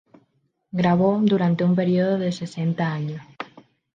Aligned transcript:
Grabó 0.71 1.19
durante 1.23 1.63
un 1.63 1.75
periodo 1.75 2.17
de 2.17 2.31
sesenta 2.31 2.91
años. 2.91 3.21